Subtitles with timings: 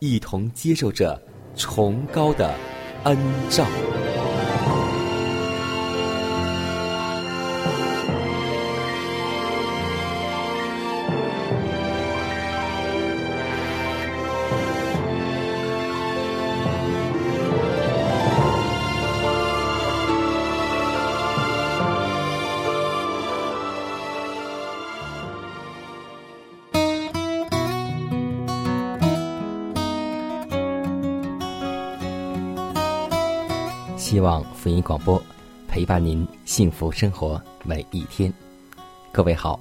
[0.00, 1.20] 一同接受着
[1.54, 2.54] 崇高的
[3.04, 3.16] 恩
[3.50, 3.66] 照。
[34.90, 35.22] 广播
[35.68, 38.34] 陪伴您幸福生活每一天。
[39.12, 39.60] 各位好，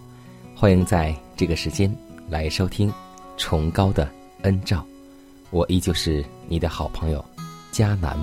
[0.55, 1.95] 欢迎在这个时间
[2.27, 2.91] 来收听
[3.37, 4.09] 崇高的
[4.41, 4.83] 恩照。
[5.51, 7.23] 我依旧是你的好朋友
[7.71, 8.17] 迦南。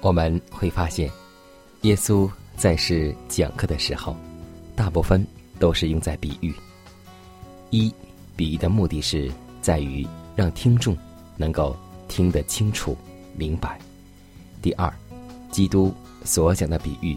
[0.00, 1.10] 我们会发现，
[1.80, 4.16] 耶稣在世讲课的时候，
[4.74, 5.24] 大部分
[5.60, 6.52] 都是用在比喻。
[7.70, 7.94] 一，
[8.34, 9.30] 比喻的目的是
[9.62, 10.04] 在于
[10.34, 10.96] 让听众
[11.36, 11.76] 能够
[12.08, 12.96] 听得清楚、
[13.36, 13.78] 明白；
[14.60, 14.92] 第二，
[15.52, 17.16] 基督所讲的比喻，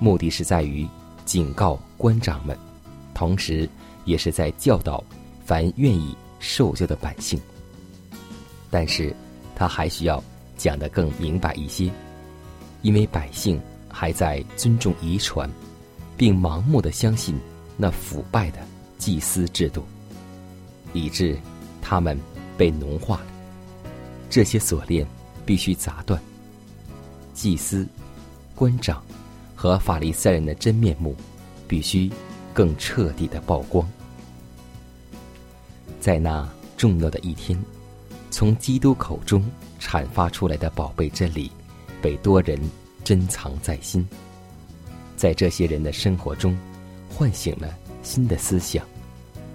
[0.00, 0.84] 目的是在于
[1.24, 2.58] 警告官长们，
[3.14, 3.68] 同时
[4.06, 5.04] 也是在教导
[5.44, 7.40] 凡愿意受教的百姓。
[8.70, 9.14] 但是，
[9.54, 10.20] 他还需要
[10.56, 11.88] 讲得更明白一些。
[12.82, 15.50] 因为百姓还在尊重遗传，
[16.16, 17.38] 并盲目的相信
[17.76, 18.58] 那腐败的
[18.98, 19.84] 祭司制度，
[20.92, 21.38] 以致
[21.82, 22.18] 他们
[22.56, 23.26] 被奴化了。
[24.28, 25.06] 这些锁链
[25.44, 26.20] 必须砸断。
[27.34, 27.86] 祭司、
[28.54, 29.02] 官长
[29.54, 31.16] 和法利赛人的真面目
[31.66, 32.10] 必须
[32.54, 33.88] 更彻底的曝光。
[36.00, 37.58] 在那重要的一天，
[38.30, 39.44] 从基督口中
[39.80, 41.50] 阐发出来的宝贝真理。
[42.02, 42.58] 被多人
[43.10, 44.08] 珍藏在心，
[45.16, 46.56] 在这些人的生活中，
[47.12, 48.86] 唤醒了新的思想，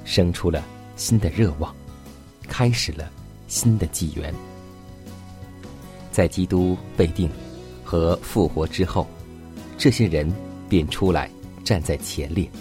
[0.04, 0.62] 生出了
[0.98, 1.74] 新的热望，
[2.50, 3.10] 开始了
[3.48, 4.36] 新的纪元。
[6.12, 7.32] 在基督被定
[7.82, 9.08] 和复活之后，
[9.78, 10.30] 这些人
[10.68, 11.32] 便出来
[11.64, 12.52] 站在前列，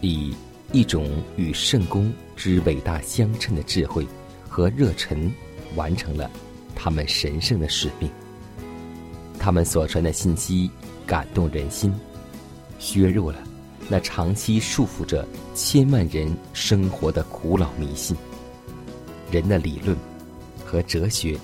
[0.00, 0.32] 以
[0.70, 4.06] 一种与圣公之伟大相称的智慧
[4.48, 5.28] 和热忱，
[5.74, 6.30] 完成了
[6.72, 8.08] 他们神圣的使命。
[9.42, 10.70] 他们所传的信息
[11.04, 11.92] 感动人心，
[12.78, 13.40] 削弱了
[13.88, 18.16] 那长期束缚着千万人生活的古老迷信。
[19.32, 19.96] 人的理论
[20.64, 21.36] 和哲学，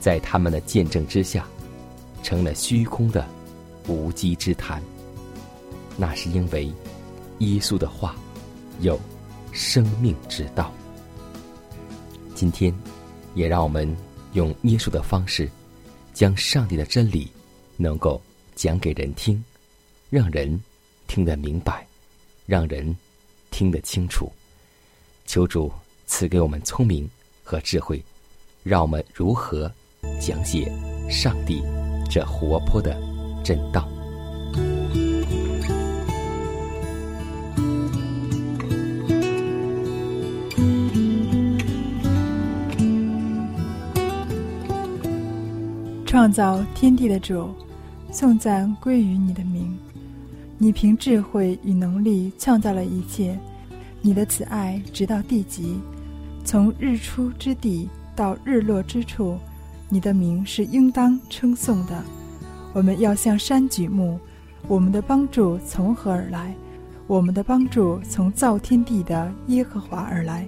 [0.00, 1.46] 在他们的见证之下，
[2.22, 3.26] 成了虚空的
[3.88, 4.82] 无稽之谈。
[5.98, 6.72] 那是因为
[7.40, 8.16] 耶稣的话
[8.80, 8.98] 有
[9.52, 10.72] 生命之道。
[12.34, 12.74] 今天，
[13.34, 13.94] 也让我们
[14.32, 15.46] 用耶稣的方式。
[16.14, 17.28] 将上帝的真理
[17.76, 18.20] 能够
[18.54, 19.42] 讲给人听，
[20.10, 20.60] 让人
[21.06, 21.86] 听得明白，
[22.46, 22.96] 让人
[23.50, 24.30] 听得清楚。
[25.26, 25.72] 求主
[26.06, 27.08] 赐给我们聪明
[27.42, 28.02] 和智慧，
[28.62, 29.70] 让我们如何
[30.20, 30.70] 讲解
[31.10, 31.62] 上帝
[32.10, 32.96] 这活泼的
[33.42, 33.88] 真道。
[46.06, 47.52] 创造天地的主，
[48.14, 49.76] 颂赞归于你的名。
[50.56, 53.36] 你凭智慧与能力创造了一切，
[54.00, 55.80] 你的慈爱直到地极，
[56.44, 59.36] 从日出之地到日落之处，
[59.88, 62.00] 你的名是应当称颂的。
[62.72, 64.16] 我们要向山举目，
[64.68, 66.54] 我们的帮助从何而来？
[67.08, 70.46] 我们的帮助从造天地的耶和华而来。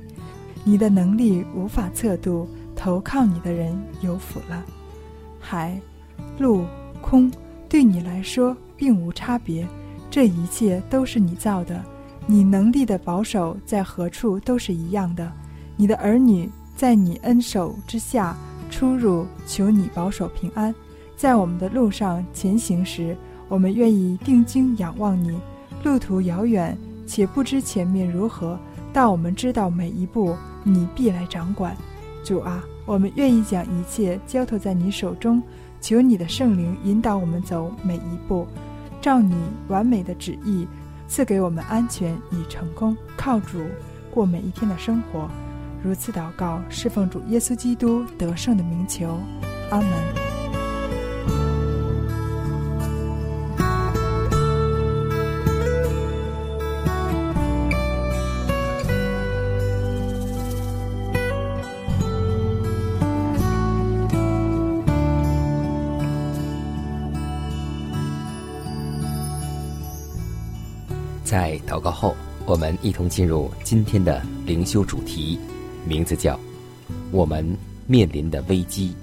[0.63, 4.65] 你的能力无法测度，投靠你的人有福了。
[5.41, 5.81] 海、
[6.39, 6.65] 陆、
[7.01, 7.31] 空，
[7.69, 9.67] 对你来说并无差别，
[10.11, 11.83] 这一切都是你造的。
[12.27, 15.31] 你能力的保守在何处都是一样的。
[15.77, 18.37] 你的儿女在你恩手之下
[18.71, 20.75] 出入，求你保守平安。
[21.17, 23.17] 在我们的路上前行时，
[23.49, 25.39] 我们愿意定睛仰望你。
[25.85, 26.77] 路途遥远，
[27.07, 28.59] 且不知前面如何，
[28.93, 31.77] 但我们知道每一步你必来掌管。
[32.25, 35.41] 主啊，我们愿意将一切交托在你手中，
[35.81, 38.46] 求你的圣灵引导我们走每一步，
[39.00, 39.34] 照你
[39.69, 40.67] 完美的旨意
[41.06, 42.96] 赐给我们安全与成功。
[43.17, 43.61] 靠主
[44.11, 45.28] 过每一天的生活，
[45.82, 49.19] 如此祷告，侍奉主耶稣基督得胜的名求，
[49.70, 50.36] 阿门。
[71.76, 75.38] 祷告后，我们一同进入今天的灵修主题，
[75.87, 76.40] 名字叫
[77.12, 77.46] “我们
[77.87, 78.96] 面临的危机”。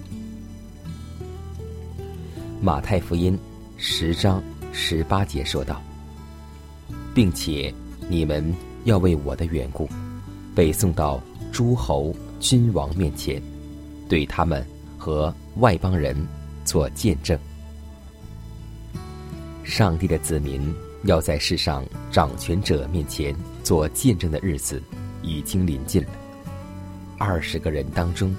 [2.60, 3.38] 马太福音
[3.78, 4.42] 十章
[4.72, 5.80] 十八节说道
[7.14, 7.72] ：“并且
[8.10, 8.52] 你们
[8.86, 9.88] 要为我的缘故，
[10.56, 11.22] 被送到
[11.52, 13.40] 诸侯君王面前，
[14.10, 14.66] 对他们
[14.98, 16.18] 和外邦人
[16.66, 17.38] 做见证。
[19.64, 20.74] 上帝的子民。”
[21.04, 24.82] 要在世上掌权者面前做见证的日子
[25.22, 26.10] 已经临近了。
[27.18, 28.34] 二十个人当中，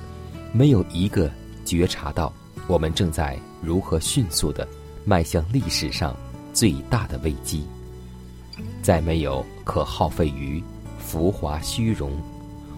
[0.53, 1.31] 没有一个
[1.65, 2.33] 觉察到
[2.67, 4.67] 我们正在如何迅速的
[5.05, 6.17] 迈向历史上
[6.55, 7.67] 最大的危机。
[8.83, 10.63] 再没有可耗费于
[10.99, 12.17] 浮华虚荣，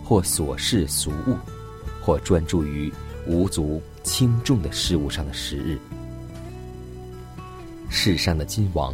[0.04, 1.36] 或琐事俗物，
[2.00, 2.92] 或专注于
[3.26, 5.78] 无足轻重的事物上的时日。
[7.88, 8.92] 世上的君王。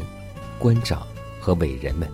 [0.63, 1.05] 官长
[1.41, 2.09] 和伟人们，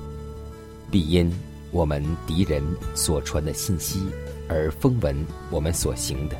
[0.90, 1.30] 必因
[1.70, 2.64] 我们敌人
[2.94, 4.00] 所传的信息
[4.48, 5.14] 而风闻
[5.50, 6.36] 我们所行的，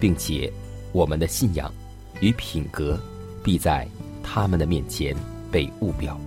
[0.00, 0.52] 并且
[0.90, 1.72] 我们的信仰
[2.18, 2.98] 与品格
[3.40, 3.86] 必在
[4.20, 5.14] 他们的面前
[5.48, 6.20] 被误表。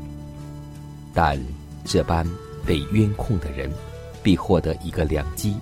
[1.14, 1.38] 但
[1.84, 2.26] 这般
[2.66, 3.70] 被冤控的人，
[4.24, 5.58] 必获得一个良机，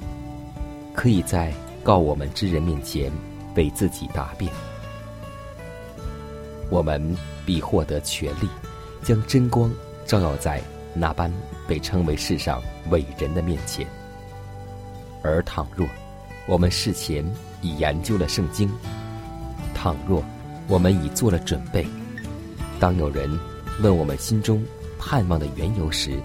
[0.93, 1.51] 可以在
[1.83, 3.11] 告我们之人面前
[3.55, 4.53] 为自己答辩。
[6.69, 7.17] 我们
[7.47, 8.47] 必获得权利。
[9.07, 9.71] 将真光
[10.05, 10.61] 照耀在
[10.93, 11.31] 那般
[11.65, 13.87] 被称为世上伟人的面前。
[15.23, 15.87] 而倘若
[16.45, 17.25] 我们事前
[17.61, 18.69] 已研究了圣经，
[19.73, 20.21] 倘若
[20.67, 21.87] 我们已做了准备，
[22.81, 23.29] 当有人
[23.81, 24.61] 问我们心中
[24.99, 26.21] 盼望的缘由时，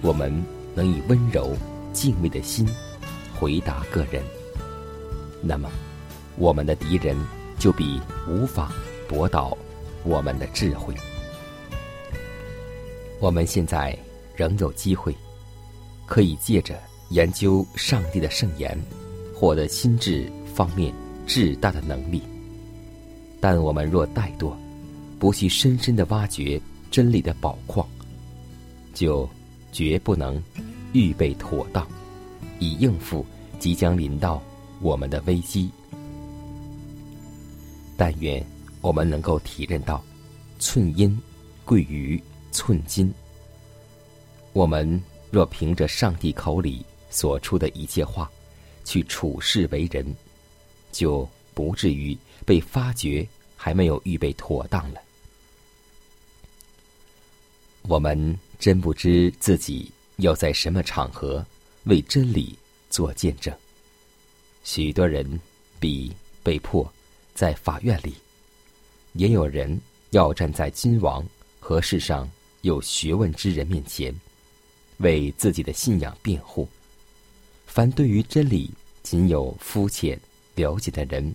[0.00, 0.44] 我们
[0.74, 1.56] 能以温柔
[1.92, 2.68] 敬畏的心
[3.38, 4.24] 回答个人，
[5.40, 5.70] 那么
[6.34, 7.16] 我们的敌人
[7.60, 8.72] 就必无法
[9.08, 9.56] 驳倒
[10.02, 10.92] 我们的智慧。
[13.22, 13.96] 我们现在
[14.34, 15.14] 仍有机会，
[16.06, 16.76] 可以借着
[17.10, 18.76] 研究上帝的圣言，
[19.32, 20.92] 获得心智方面
[21.24, 22.20] 至大的能力。
[23.40, 24.52] 但我们若怠惰，
[25.20, 27.86] 不去深深的挖掘真理的宝矿，
[28.92, 29.28] 就
[29.70, 30.42] 绝不能
[30.92, 31.86] 预备妥当，
[32.58, 33.24] 以应付
[33.60, 34.42] 即将临到
[34.80, 35.70] 我们的危机。
[37.96, 38.44] 但愿
[38.80, 40.02] 我们能够体认到，
[40.58, 41.16] 寸阴
[41.64, 42.20] 贵于。
[42.54, 43.10] 寸金。
[44.52, 48.30] 我们若凭着上帝口里所出的一切话，
[48.84, 50.04] 去处事为人，
[50.90, 55.00] 就不至于被发觉还没有预备妥当了。
[57.82, 61.44] 我们真不知自己要在什么场合
[61.84, 62.54] 为真理
[62.90, 63.52] 做见证。
[64.64, 65.40] 许多人
[65.80, 66.90] 比被迫
[67.34, 68.14] 在法院里，
[69.14, 69.80] 也有人
[70.10, 71.26] 要站在君王
[71.58, 72.28] 和世上。
[72.60, 74.14] 有学问之人面前，
[74.98, 76.68] 为自己的信仰辩护。
[77.66, 78.70] 凡对于真理
[79.02, 80.18] 仅有肤浅
[80.54, 81.34] 了解的人，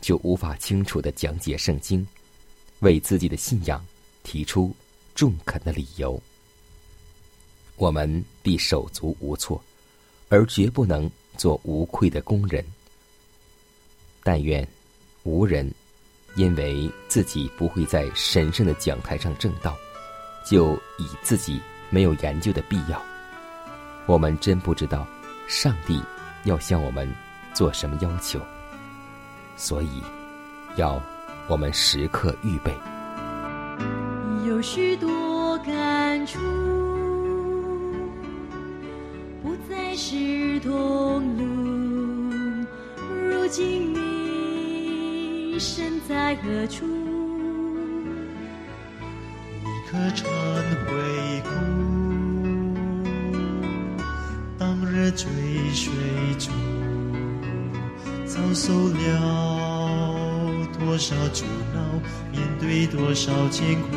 [0.00, 2.06] 就无法清楚的讲解圣经，
[2.80, 3.84] 为自己的信仰
[4.22, 4.74] 提出
[5.14, 6.20] 中肯的理由。
[7.76, 9.62] 我们必手足无措，
[10.28, 12.64] 而绝不能做无愧的工人。
[14.22, 14.66] 但愿
[15.22, 15.72] 无人
[16.36, 19.76] 因为自己不会在神圣的讲台上正道。
[20.46, 23.00] 就以自己没有研究的必要。
[24.06, 25.06] 我们真不知道
[25.46, 26.02] 上帝
[26.44, 27.08] 要向我们
[27.52, 28.40] 做什么要求，
[29.56, 30.02] 所以
[30.76, 31.00] 要
[31.46, 32.74] 我们时刻预备。
[34.46, 36.38] 有许多感触，
[39.42, 42.66] 不再是同路，
[43.28, 46.86] 如今你身在何处？
[49.90, 50.24] 可忏
[50.86, 51.50] 悔过。
[55.20, 55.28] 追
[55.74, 55.92] 水
[56.38, 56.50] 中
[58.24, 62.00] 遭受了多少阻挠，
[62.32, 63.88] 面对多少艰苦。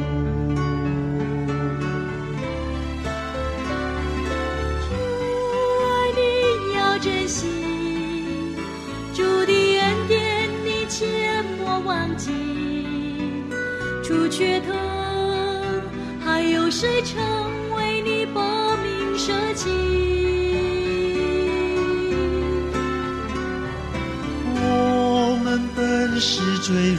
[4.82, 4.90] 主
[5.88, 7.48] 爱你要珍惜，
[9.14, 12.34] 主的恩典你切莫忘记。
[14.04, 14.76] 除却疼，
[16.20, 17.43] 还有谁承？
[26.64, 26.98] 醉人，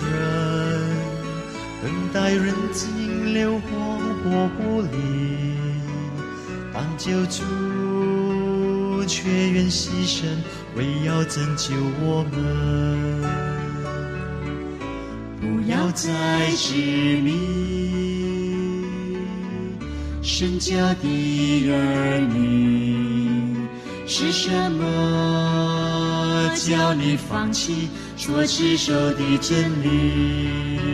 [1.82, 4.90] 等待人尽流黄火不离，
[6.70, 7.42] 当救主
[9.06, 10.26] 却愿牺牲，
[10.76, 12.36] 为要拯救我们。
[15.40, 16.10] 不要再
[16.54, 16.74] 执
[17.22, 17.32] 迷，
[20.20, 23.66] 身家的儿女，
[24.06, 24.84] 是什么
[26.54, 30.93] 叫你放弃所持守的真理？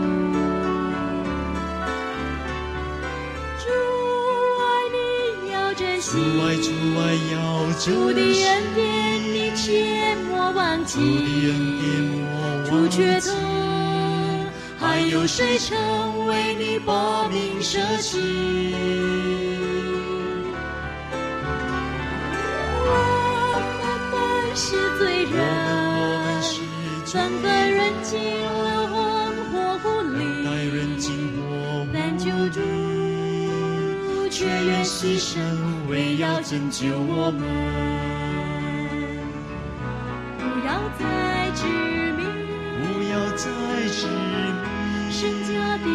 [6.11, 6.67] 主爱主
[6.99, 7.89] 爱要珍惜。
[7.89, 8.83] 主的恩典
[9.33, 11.07] 你切莫忘记，主的
[11.47, 12.11] 恩典莫
[12.43, 12.69] 忘记。
[12.69, 13.33] 主却痛，
[14.77, 18.19] 还有谁曾为你把命舍弃？
[36.43, 37.41] 拯救我们。
[40.37, 40.69] 不要
[40.99, 41.03] 再
[41.55, 41.65] 执
[42.17, 42.19] 迷，
[42.81, 43.45] 不要再
[43.89, 44.65] 执迷，
[45.09, 45.85] 神家的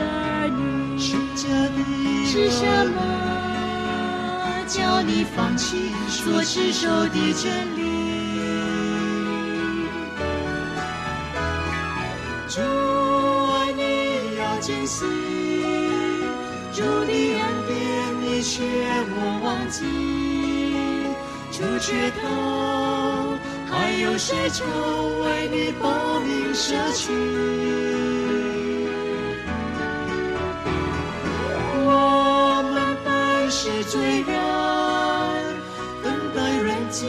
[0.00, 0.02] 儿
[0.48, 1.78] 女，神家的
[2.26, 2.96] 是什么？
[4.66, 7.81] 叫你放弃所持守的真理？
[19.72, 19.80] 莫忘记。
[21.50, 23.38] 主却头，
[23.70, 24.66] 还有谁曾
[25.24, 27.12] 为你报名舍去？
[31.84, 34.32] 我们本是罪人，
[36.02, 37.06] 等待人尽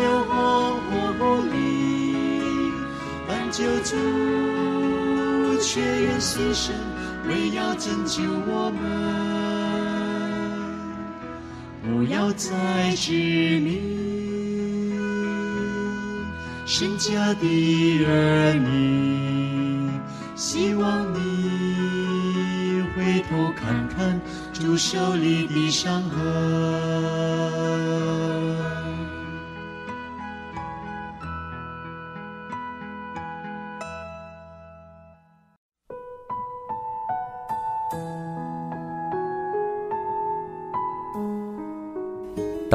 [0.00, 2.72] 流黄火不离，
[3.28, 3.96] 但救主
[5.60, 6.72] 却愿牺牲。
[7.28, 8.80] 为要拯救我们，
[12.26, 12.50] 要再
[12.96, 13.12] 执
[13.60, 13.78] 迷。
[16.66, 19.88] 神家的儿女，
[20.34, 24.20] 希望你回头看看
[24.52, 27.25] 主手里的伤痕。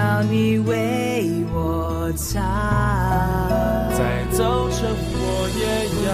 [0.00, 2.40] 要你为我擦。
[3.90, 5.22] 在早晨，我
[5.60, 5.62] 也
[6.06, 6.10] 要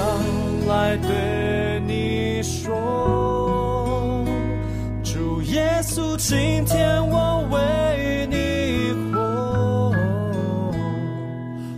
[0.75, 4.25] 来对你说，
[5.05, 9.95] 主耶稣，今天我为你活，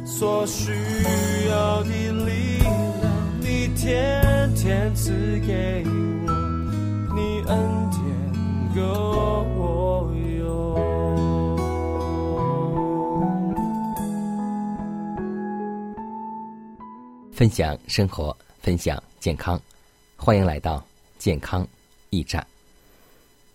[0.07, 0.73] 所需
[1.51, 1.91] 要的
[2.25, 2.73] 力量，
[3.39, 5.13] 你天天赐
[5.47, 5.85] 给
[6.27, 6.33] 我，
[7.15, 7.53] 你恩
[7.91, 8.01] 典
[8.75, 8.81] 够
[17.39, 19.63] 分享生活，分享健康，
[20.17, 20.85] 欢迎来到
[21.19, 21.65] 健康
[22.11, 22.45] 驿站。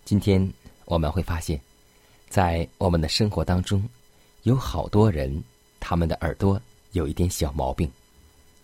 [0.06, 0.50] 今天
[0.86, 1.60] 我们会发现，
[2.30, 3.86] 在我们的生活当中，
[4.44, 5.44] 有好多人
[5.80, 6.58] 他们的耳朵
[6.92, 7.86] 有一点小毛病，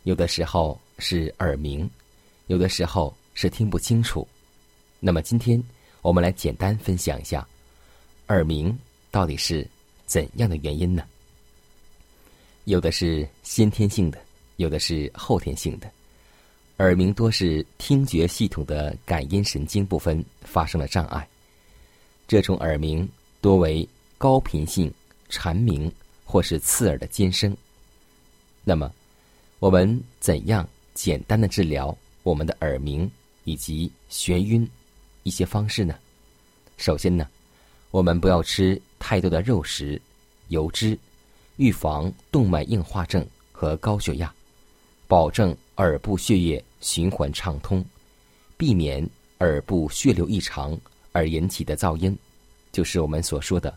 [0.05, 1.87] 有的时候是耳鸣，
[2.47, 4.27] 有的时候是听不清楚。
[5.01, 5.63] 那么今天
[6.01, 7.47] 我们来简单分享一下，
[8.29, 8.75] 耳鸣
[9.11, 9.69] 到底是
[10.07, 11.05] 怎样的原因呢？
[12.65, 14.19] 有的是先天性的。
[14.61, 15.91] 有的是后天性的，
[16.81, 21.27] 耳鸣多是听觉系统的感音神经部分发生了障碍。
[22.29, 23.09] 这种耳鸣
[23.41, 24.93] 多为高频性
[25.31, 25.91] 蝉鸣
[26.27, 27.57] 或是刺耳的尖声。
[28.63, 28.93] 那么，
[29.61, 33.11] 我们怎样简单的治疗我们的耳鸣
[33.45, 34.69] 以及眩晕
[35.23, 35.99] 一些方式呢？
[36.77, 37.27] 首先呢，
[37.91, 39.99] 我们不要吃太多的肉食、
[40.49, 40.99] 油脂，
[41.57, 44.31] 预防动脉硬化症和高血压。
[45.11, 47.85] 保证耳部血液循环畅通，
[48.57, 49.05] 避免
[49.41, 50.79] 耳部血流异常
[51.11, 52.17] 而引起的噪音，
[52.71, 53.77] 就是我们所说的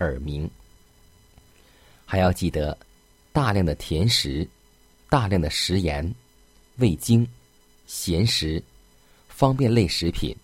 [0.00, 0.50] 耳鸣。
[2.04, 2.76] 还要记得，
[3.32, 4.44] 大量的甜食、
[5.08, 6.12] 大量的食盐、
[6.78, 7.24] 味精、
[7.86, 8.60] 咸食、
[9.28, 10.34] 方便类食品，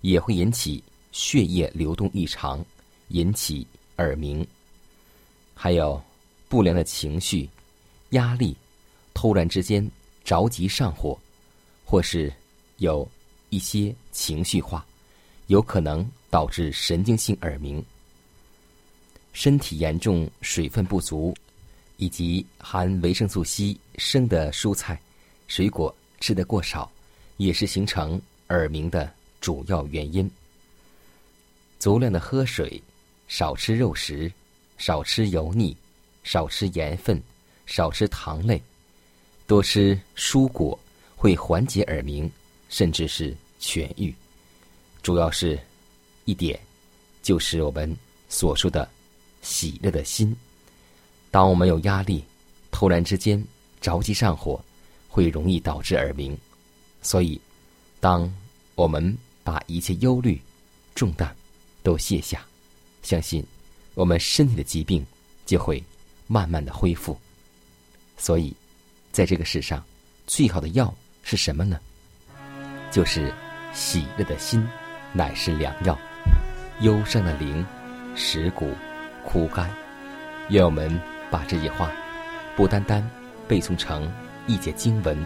[0.00, 2.66] 也会引起血液流动异常，
[3.10, 3.64] 引起
[3.98, 4.44] 耳鸣。
[5.54, 6.02] 还有
[6.48, 7.48] 不良的情绪、
[8.10, 8.56] 压力。
[9.14, 9.88] 突然之间
[10.24, 11.18] 着急上火，
[11.84, 12.30] 或是
[12.78, 13.08] 有
[13.48, 14.84] 一些情绪化，
[15.46, 17.82] 有可能导致神经性耳鸣。
[19.32, 21.34] 身体严重水分不足，
[21.96, 25.00] 以及含维生素 C 生的蔬菜、
[25.48, 26.90] 水果吃得过少，
[27.36, 30.30] 也是形成耳鸣的主要原因。
[31.78, 32.80] 足量的喝水，
[33.26, 34.32] 少吃肉食，
[34.78, 35.76] 少吃油腻，
[36.22, 37.20] 少吃盐分，
[37.66, 38.62] 少吃糖类。
[39.46, 40.78] 多吃蔬果
[41.14, 42.30] 会缓解耳鸣，
[42.70, 44.14] 甚至是痊愈。
[45.02, 45.58] 主要是
[46.24, 46.58] 一点，
[47.22, 47.94] 就是我们
[48.28, 48.88] 所说的
[49.42, 50.34] 喜乐的心。
[51.30, 52.24] 当我们有压力，
[52.70, 53.44] 突然之间
[53.82, 54.58] 着急上火，
[55.08, 56.36] 会容易导致耳鸣。
[57.02, 57.38] 所以，
[58.00, 58.32] 当
[58.74, 60.40] 我们把一切忧虑、
[60.94, 61.36] 重担
[61.82, 62.42] 都卸下，
[63.02, 63.44] 相信
[63.92, 65.04] 我们身体的疾病
[65.44, 65.84] 就会
[66.26, 67.14] 慢慢的恢复。
[68.16, 68.56] 所以。
[69.14, 69.80] 在这个世上，
[70.26, 71.78] 最好的药是什么呢？
[72.90, 73.32] 就是
[73.72, 74.66] 喜乐的心，
[75.12, 75.96] 乃是良药。
[76.80, 77.64] 忧伤的灵，
[78.16, 78.72] 蚀骨
[79.24, 79.70] 枯干。
[80.48, 81.00] 愿我们
[81.30, 81.92] 把这句话，
[82.56, 83.08] 不单单
[83.46, 84.10] 背诵成
[84.48, 85.16] 一节经文，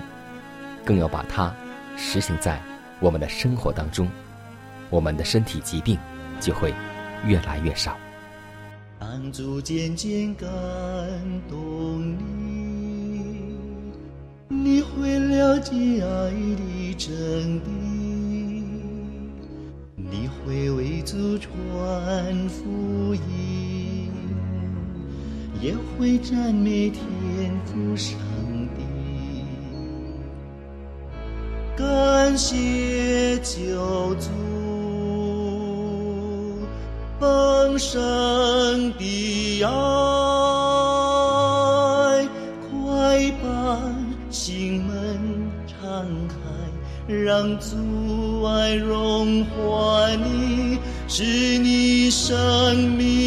[0.85, 1.51] 更要把它
[1.97, 2.61] 实行在
[3.01, 4.07] 我们的生活当中，
[4.91, 5.99] 我们的身体疾病
[6.43, 6.75] 就会
[7.25, 7.97] 越来越少。
[8.99, 10.47] 当主渐渐感
[11.49, 12.48] 动你。
[14.51, 17.69] 你会了解爱的真谛，
[19.95, 24.11] 你会为祖传福音，
[25.61, 27.03] 也会赞美天
[27.67, 28.17] 父上
[28.75, 28.83] 帝。
[31.77, 34.31] 感谢救主
[37.21, 37.99] 丰盛
[38.95, 39.69] 的爱，
[47.09, 53.18] 让阻碍融化你，使你生命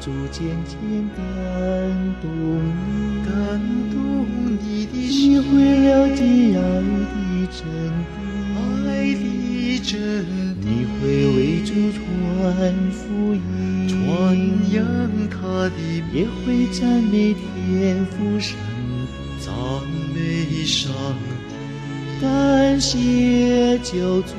[0.00, 0.76] 主渐渐
[1.16, 1.18] 感
[2.20, 3.32] 动你，感
[3.90, 3.96] 动
[4.60, 5.44] 你的心，你会
[5.86, 6.20] 了解
[6.56, 6.60] 爱
[7.02, 7.14] 的
[7.50, 7.64] 真，
[8.86, 9.94] 爱的真，
[10.60, 11.00] 你会
[11.36, 12.00] 为主传
[12.90, 13.38] 福音，
[13.88, 13.96] 传
[14.72, 14.76] 扬
[15.28, 15.36] 他
[15.70, 15.72] 的，
[16.12, 18.56] 也会赞美天父上，
[19.40, 19.52] 赞
[20.14, 20.92] 美上
[21.48, 24.34] 帝，感谢救主，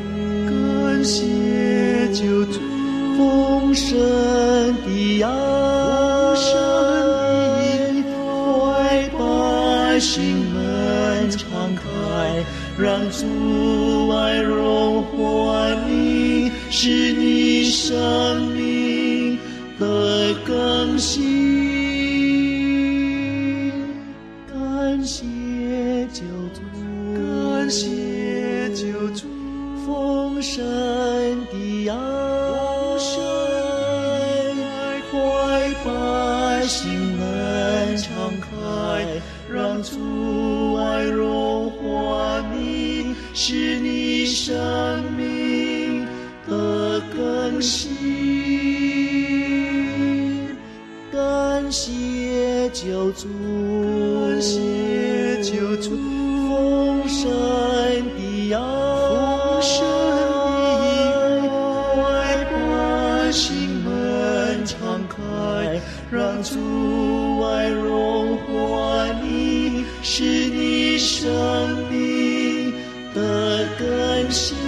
[10.00, 12.44] 心门敞开，
[12.78, 19.38] 让阻碍融化你，使你生命
[19.80, 21.37] 的更新。
[63.48, 65.80] 心门敞开，
[66.12, 71.26] 让主爱融化你，是你生
[71.90, 72.74] 命
[73.16, 74.67] 的更新。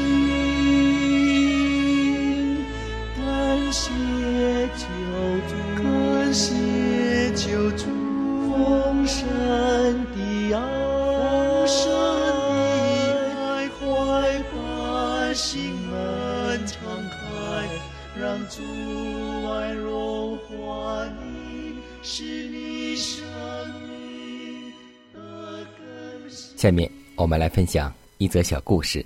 [26.60, 29.06] 下面我们来分享一则小故事，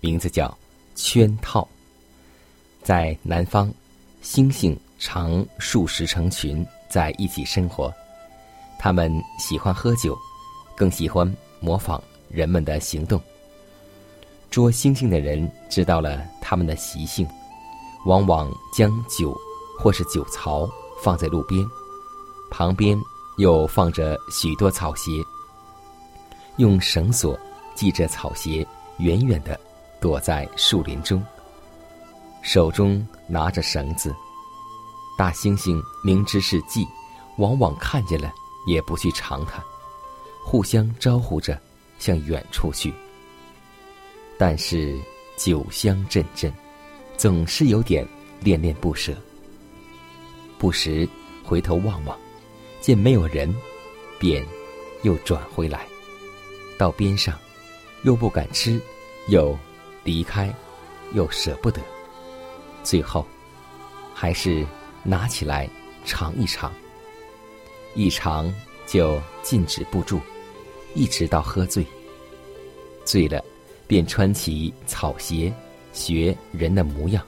[0.00, 0.48] 名字叫
[0.94, 1.60] 《圈套》。
[2.82, 3.70] 在南方，
[4.24, 7.92] 猩猩常数十成群在一起生活，
[8.78, 10.16] 它们喜欢喝酒，
[10.74, 11.30] 更喜欢
[11.60, 13.20] 模仿人们的行动。
[14.50, 17.28] 捉猩猩的人知道了它们的习性，
[18.06, 19.38] 往往将酒
[19.78, 20.66] 或是酒槽
[21.04, 21.62] 放在路边，
[22.50, 22.98] 旁边
[23.36, 25.10] 又放着许多草鞋，
[26.56, 27.38] 用绳索
[27.74, 28.66] 系着草鞋，
[28.98, 29.58] 远远的
[30.00, 31.22] 躲在树林中。
[32.42, 34.14] 手中拿着绳子，
[35.18, 36.86] 大猩猩明知是计，
[37.38, 38.32] 往往看见了
[38.66, 39.62] 也不去尝它，
[40.44, 41.60] 互相招呼着
[41.98, 42.92] 向远处去。
[44.38, 44.98] 但是
[45.36, 46.52] 酒香阵阵，
[47.16, 48.06] 总是有点
[48.40, 49.12] 恋恋不舍。
[50.58, 51.08] 不时
[51.44, 52.16] 回头望望，
[52.80, 53.54] 见没有人，
[54.18, 54.46] 便
[55.02, 55.86] 又转回来，
[56.78, 57.38] 到边上，
[58.02, 58.80] 又不敢吃，
[59.28, 59.56] 又
[60.04, 60.52] 离开，
[61.12, 61.80] 又舍不得。
[62.82, 63.26] 最后，
[64.14, 64.64] 还是
[65.02, 65.68] 拿起来
[66.04, 66.72] 尝一尝。
[67.94, 68.52] 一尝
[68.86, 70.20] 就禁止不住，
[70.94, 71.84] 一直到喝醉。
[73.04, 73.42] 醉了，
[73.86, 75.52] 便穿起草鞋，
[75.92, 77.24] 学人的模样。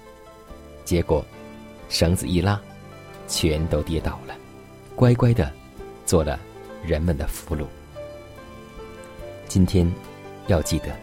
[0.84, 1.24] 结果，
[1.88, 2.61] 绳子一拉，
[3.26, 4.37] 全都跌倒了，
[4.94, 5.50] 乖乖的
[6.04, 6.38] 做了
[6.84, 7.66] 人们的俘虏。
[9.48, 9.90] 今天，
[10.46, 10.94] 要记得，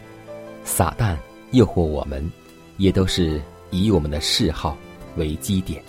[0.64, 1.18] 撒旦
[1.52, 2.32] 诱惑我们，
[2.78, 3.42] 也都是。
[3.72, 4.78] 以我们的嗜好
[5.18, 5.84] 为基点，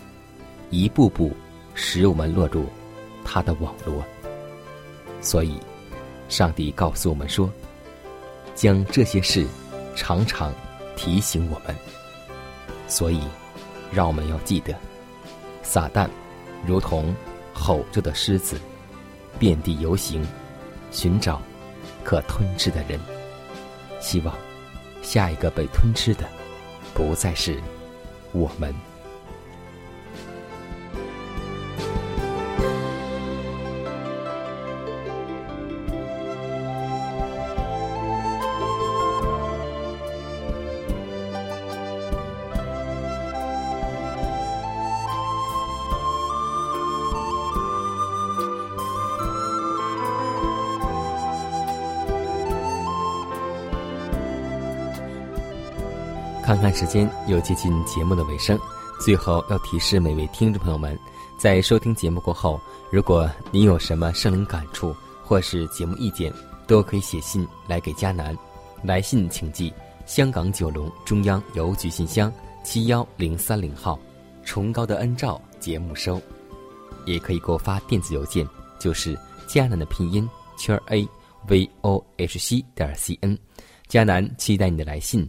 [0.71, 1.31] 一步步
[1.75, 2.65] 使我们落入
[3.23, 4.03] 他的网络。
[5.21, 5.57] 所以，
[6.29, 7.49] 上帝告诉我们说
[8.57, 9.47] ：“将这些事
[9.95, 10.53] 常常
[10.97, 11.77] 提醒我们。
[12.89, 13.21] 所以，
[13.93, 14.75] 让我们要记得，
[15.63, 16.09] 撒旦
[16.67, 17.15] 如同
[17.53, 18.59] 吼着的狮子，
[19.39, 20.27] 遍地游行，
[20.91, 21.41] 寻找
[22.07, 23.01] 可吞吃的人。
[23.99, 24.33] 希望
[25.03, 26.25] 下一个被吞吃的，
[26.95, 27.61] 不再是
[28.31, 28.73] 我们。
[56.57, 58.59] 看看时间，又接近节目的尾声。
[58.99, 60.99] 最后要提示每位听众朋友们，
[61.39, 62.59] 在收听节目过后，
[62.91, 66.33] 如果您有什么生灵感触或是节目意见，
[66.67, 68.35] 都可以写信来给迦南。
[68.83, 69.71] 来信请寄
[70.07, 72.33] 香港九龙中央邮局信箱
[72.65, 73.99] 七幺零三零号，
[74.43, 76.19] 崇高的恩照节目收。
[77.05, 79.15] 也可以给我发电子邮件，就是
[79.47, 81.07] 迦南的拼音圈 a
[81.49, 83.39] v o h c 点 c n。
[83.91, 85.29] 迦南期待你的来信。